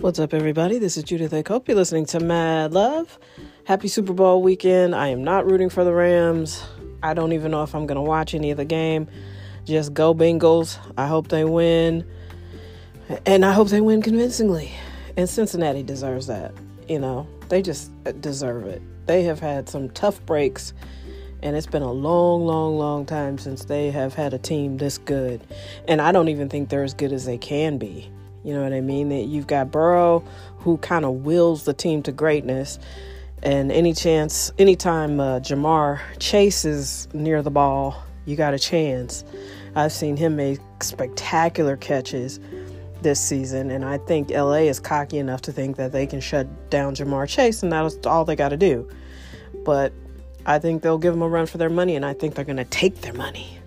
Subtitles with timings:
[0.00, 0.78] What's up, everybody?
[0.78, 1.42] This is Judith A.
[1.42, 1.68] Cope.
[1.68, 3.18] You're listening to Mad Love.
[3.64, 4.94] Happy Super Bowl weekend.
[4.94, 6.64] I am not rooting for the Rams.
[7.02, 9.08] I don't even know if I'm going to watch any of the game.
[9.66, 10.78] Just go Bengals.
[10.96, 12.10] I hope they win.
[13.26, 14.72] And I hope they win convincingly.
[15.18, 16.54] And Cincinnati deserves that.
[16.88, 17.90] You know, they just
[18.22, 18.80] deserve it.
[19.04, 20.72] They have had some tough breaks,
[21.42, 24.96] and it's been a long, long, long time since they have had a team this
[24.96, 25.46] good.
[25.86, 28.10] And I don't even think they're as good as they can be.
[28.44, 29.10] You know what I mean?
[29.10, 30.24] That you've got Burrow
[30.58, 32.78] who kind of wills the team to greatness.
[33.42, 39.24] And any chance, anytime uh, Ja'Marr chases near the ball, you got a chance.
[39.74, 42.38] I've seen him make spectacular catches
[43.00, 46.70] this season, and I think LA is cocky enough to think that they can shut
[46.70, 48.86] down Ja'Marr Chase, and that's all they got to do.
[49.64, 49.94] But
[50.44, 52.56] I think they'll give them a run for their money, and I think they're going
[52.56, 53.58] to take their money.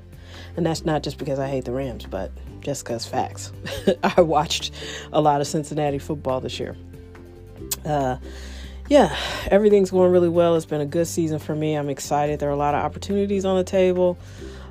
[0.55, 2.31] And that's not just because I hate the Rams, but
[2.63, 3.51] just because facts.
[4.03, 4.71] I watched
[5.11, 6.75] a lot of Cincinnati football this year.
[7.85, 8.17] Uh,
[8.89, 9.15] yeah,
[9.47, 10.55] everything's going really well.
[10.55, 11.75] It's been a good season for me.
[11.75, 12.39] I'm excited.
[12.39, 14.17] There are a lot of opportunities on the table,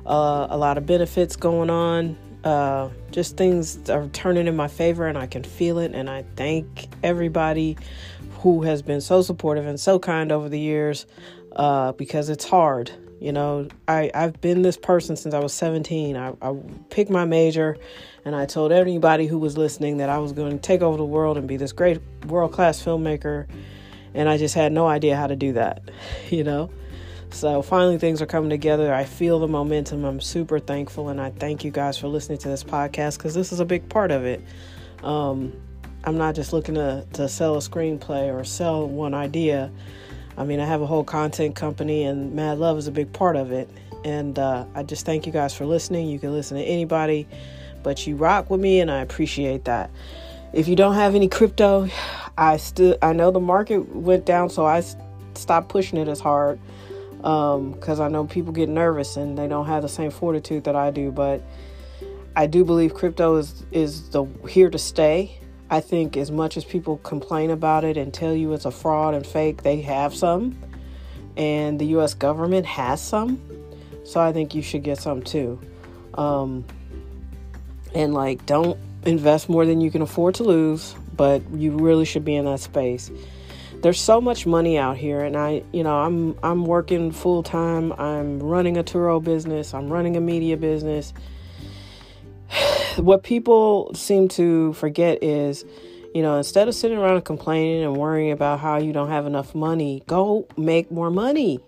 [0.05, 2.17] uh, a lot of benefits going on.
[2.43, 5.93] Uh, just things are turning in my favor, and I can feel it.
[5.93, 7.77] And I thank everybody
[8.39, 11.05] who has been so supportive and so kind over the years
[11.55, 12.91] uh, because it's hard.
[13.23, 16.17] You know, I, I've been this person since I was 17.
[16.17, 16.55] I, I
[16.89, 17.77] picked my major
[18.25, 21.05] and I told anybody who was listening that I was going to take over the
[21.05, 23.47] world and be this great world class filmmaker.
[24.13, 25.89] And I just had no idea how to do that,
[26.31, 26.69] you know?
[27.29, 28.93] So finally, things are coming together.
[28.93, 30.03] I feel the momentum.
[30.03, 31.07] I'm super thankful.
[31.07, 33.87] And I thank you guys for listening to this podcast because this is a big
[33.87, 34.41] part of it.
[35.01, 35.53] Um,
[36.03, 39.71] I'm not just looking to, to sell a screenplay or sell one idea.
[40.37, 43.35] I mean, I have a whole content company, and Mad Love is a big part
[43.35, 43.69] of it.
[44.03, 46.09] And uh, I just thank you guys for listening.
[46.09, 47.27] You can listen to anybody,
[47.83, 49.91] but you rock with me, and I appreciate that.
[50.51, 51.89] If you don't have any crypto,
[52.37, 54.83] I still I know the market went down, so I
[55.35, 56.59] stopped pushing it as hard
[57.17, 60.75] because um, I know people get nervous and they don't have the same fortitude that
[60.75, 61.11] I do.
[61.11, 61.41] But
[62.35, 65.39] I do believe crypto is is the here to stay.
[65.73, 69.15] I think as much as people complain about it and tell you it's a fraud
[69.15, 70.55] and fake, they have some.
[71.35, 73.41] And the US government has some.
[74.03, 75.59] So I think you should get some too.
[76.13, 76.63] Um,
[77.95, 82.23] and like, don't invest more than you can afford to lose, but you really should
[82.23, 83.09] be in that space.
[83.81, 87.91] There's so much money out here, and I, you know, I'm I'm working full time.
[87.93, 89.73] I'm running a Turo business.
[89.73, 91.13] I'm running a media business
[92.97, 95.65] what people seem to forget is,
[96.13, 99.25] you know, instead of sitting around and complaining and worrying about how you don't have
[99.25, 101.59] enough money, go make more money.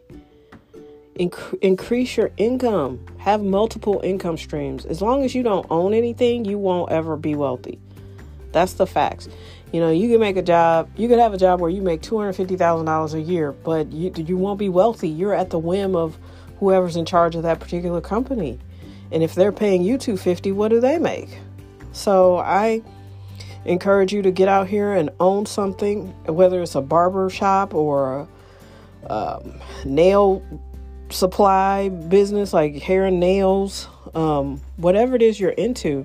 [1.19, 3.03] Inc- increase your income.
[3.17, 4.85] Have multiple income streams.
[4.85, 7.79] As long as you don't own anything, you won't ever be wealthy.
[8.51, 9.27] That's the facts.
[9.71, 12.01] You know, you can make a job, you could have a job where you make
[12.01, 15.09] $250,000 a year, but you, you won't be wealthy.
[15.09, 16.17] You're at the whim of
[16.59, 18.59] whoever's in charge of that particular company.
[19.11, 21.29] And if they're paying you 250, what do they make?
[21.91, 22.81] So I
[23.65, 28.27] encourage you to get out here and own something, whether it's a barber shop or
[29.07, 29.53] a um,
[29.85, 30.43] nail
[31.09, 36.01] supply business like hair and nails, um, whatever it is you're into,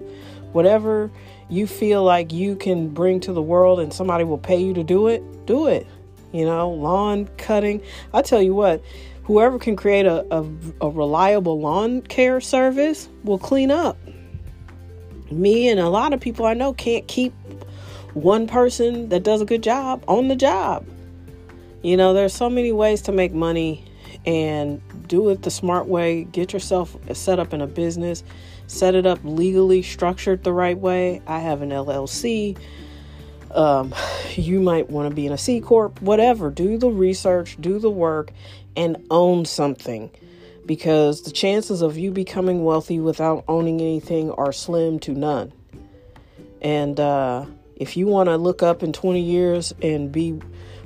[0.53, 1.11] whatever
[1.49, 4.85] you feel like you can bring to the world and somebody will pay you to
[4.85, 5.87] do it, do it.
[6.33, 7.83] You know, lawn cutting.
[8.15, 8.83] I tell you what,
[9.25, 10.47] whoever can create a, a,
[10.81, 13.99] a reliable lawn care service will clean up.
[15.31, 17.33] Me and a lot of people I know can't keep
[18.15, 20.87] one person that does a good job on the job.
[21.83, 23.85] You know, there's so many ways to make money
[24.27, 26.25] and do it the smart way.
[26.25, 28.23] Get yourself set up in a business,
[28.67, 31.23] set it up legally, structured the right way.
[31.27, 32.59] I have an LLC.
[33.53, 33.95] Um,
[34.35, 36.51] you might want to be in a C Corp, whatever.
[36.51, 38.33] Do the research, do the work,
[38.77, 40.11] and own something
[40.67, 45.53] because the chances of you becoming wealthy without owning anything are slim to none.
[46.63, 47.47] And uh,
[47.77, 50.41] if you want to look up in 20 years and be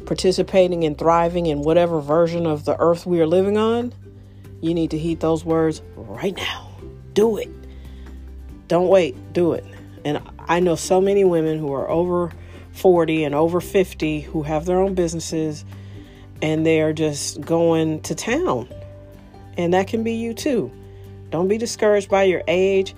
[0.07, 3.93] participating and thriving in whatever version of the earth we are living on,
[4.61, 6.71] you need to heed those words right now.
[7.13, 7.51] Do it.
[8.69, 9.17] Don't wait.
[9.33, 9.65] Do it.
[10.05, 12.33] And I know so many women who are over
[12.73, 15.65] 40 and over 50 who have their own businesses
[16.45, 18.69] and they are just going to town.
[19.57, 20.71] And that can be you too.
[21.31, 22.95] Don't be discouraged by your age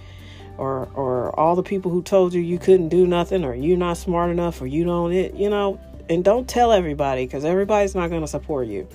[0.58, 3.98] or or all the people who told you you couldn't do nothing or you're not
[3.98, 5.78] smart enough or you don't it, you know,
[6.10, 8.88] and don't tell everybody cuz everybody's not going to support you.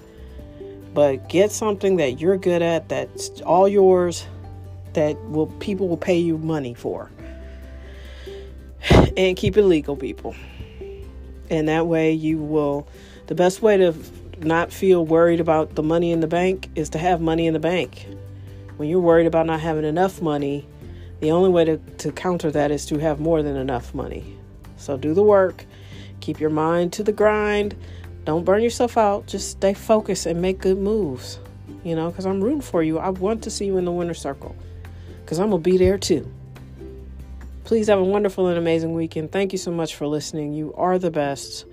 [0.94, 4.28] But get something that you're good at that's all yours
[4.94, 7.10] that will people will pay you money for.
[9.16, 10.36] And keep it legal, people.
[11.50, 12.88] And that way you will,
[13.28, 13.94] the best way to
[14.44, 17.60] not feel worried about the money in the bank is to have money in the
[17.60, 18.08] bank.
[18.78, 20.68] When you're worried about not having enough money,
[21.20, 24.38] the only way to, to counter that is to have more than enough money.
[24.78, 25.66] So do the work,
[26.20, 27.76] keep your mind to the grind,
[28.26, 31.40] don't burn yourself out, just stay focused and make good moves.
[31.84, 33.00] You know, because I'm rooting for you.
[33.00, 34.56] I want to see you in the winner circle
[35.24, 36.32] because I'm going to be there too.
[37.64, 39.32] Please have a wonderful and amazing weekend.
[39.32, 40.54] Thank you so much for listening.
[40.54, 41.66] You are the best.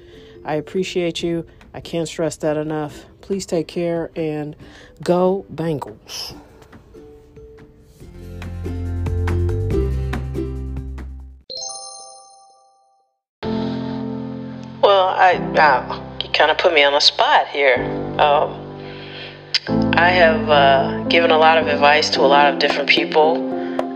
[0.45, 1.45] I appreciate you.
[1.75, 3.07] I can't stress that enough.
[3.21, 4.57] Please take care and
[5.03, 6.35] go Bengals.
[14.83, 17.77] Well, I uh, you kind of put me on the spot here.
[18.19, 18.69] Um,
[19.99, 23.37] I have uh, given a lot of advice to a lot of different people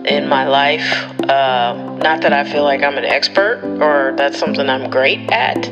[0.04, 0.92] in my life.
[1.28, 5.68] Uh, not that I feel like I'm an expert or that's something I'm great at.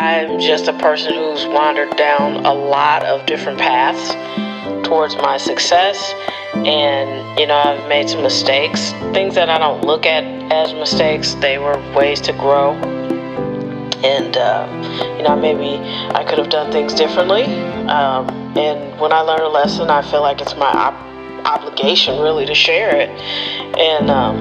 [0.00, 4.14] I'm just a person who's wandered down a lot of different paths
[4.86, 6.14] towards my success.
[6.54, 10.22] And, you know, I've made some mistakes, things that I don't look at
[10.52, 12.74] as mistakes, they were ways to grow.
[14.04, 15.82] And, uh, you know, maybe
[16.14, 17.46] I could have done things differently.
[17.88, 22.46] Um, and when I learn a lesson, I feel like it's my op- obligation really
[22.46, 23.08] to share it
[23.76, 24.36] and, um,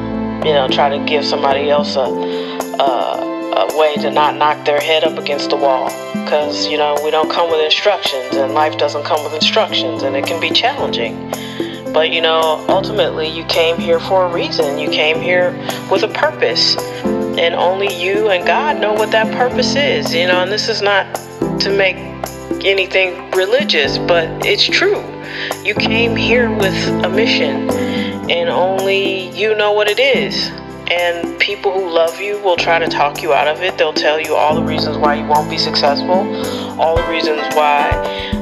[0.45, 4.79] you know, try to give somebody else a, a a way to not knock their
[4.79, 5.89] head up against the wall.
[6.13, 10.15] Because you know we don't come with instructions and life doesn't come with instructions and
[10.15, 11.31] it can be challenging.
[11.91, 14.77] But you know ultimately you came here for a reason.
[14.77, 15.51] You came here
[15.89, 16.77] with a purpose
[17.07, 20.13] and only you and god know what that purpose is.
[20.13, 21.05] You know and this is not
[21.61, 21.97] to make
[22.63, 25.03] anything religious but it's true.
[25.63, 27.69] You came here with a mission
[28.29, 30.51] and only you know what it is
[30.89, 33.77] and people who love you will try to talk you out of it.
[33.77, 36.27] They'll tell you all the reasons why you won't be successful,
[36.79, 37.89] all the reasons why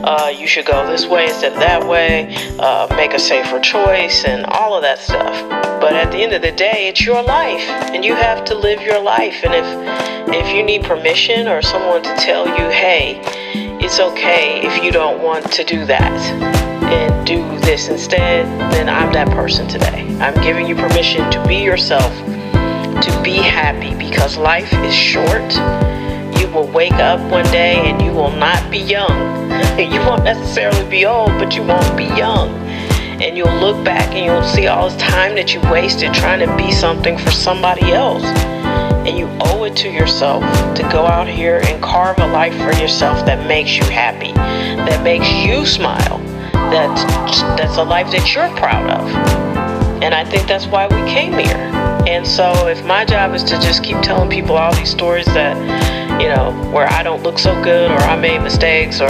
[0.04, 4.26] uh, you should go this way instead of that way, uh, make a safer choice,
[4.26, 5.34] and all of that stuff.
[5.82, 8.82] But at the end of the day, it's your life, and you have to live
[8.82, 9.44] your life.
[9.44, 13.22] And if if you need permission or someone to tell you, hey,
[13.80, 16.12] it's okay if you don't want to do that
[16.92, 20.08] and do this instead, then I'm that person today.
[20.20, 22.14] I'm giving you permission to be yourself
[23.02, 25.52] to be happy because life is short.
[26.40, 29.12] You will wake up one day and you will not be young.
[29.52, 32.50] And you won't necessarily be old, but you won't be young.
[33.22, 36.56] And you'll look back and you'll see all this time that you wasted trying to
[36.56, 38.24] be something for somebody else.
[38.24, 40.44] And you owe it to yourself
[40.76, 45.04] to go out here and carve a life for yourself that makes you happy, that
[45.04, 46.20] makes you smile,
[46.76, 49.08] that that's a life that you're proud of.
[50.04, 51.72] And I think that's why we came here.
[52.06, 55.56] And so, if my job is to just keep telling people all these stories that,
[56.22, 59.10] you know, where I don't look so good or I made mistakes or,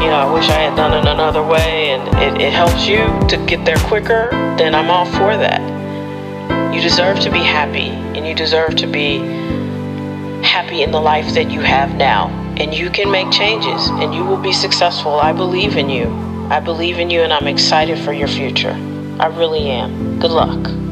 [0.00, 3.06] you know, I wish I had done it another way and it, it helps you
[3.28, 4.28] to get there quicker,
[4.58, 5.62] then I'm all for that.
[6.74, 7.88] You deserve to be happy
[8.18, 9.18] and you deserve to be
[10.42, 12.28] happy in the life that you have now.
[12.58, 15.20] And you can make changes and you will be successful.
[15.20, 16.25] I believe in you.
[16.48, 18.72] I believe in you and I'm excited for your future.
[19.18, 20.20] I really am.
[20.20, 20.85] Good luck.